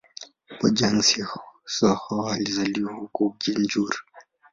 [0.61, 3.95] Bojang-Sissoho alizaliwa huko Gunjur.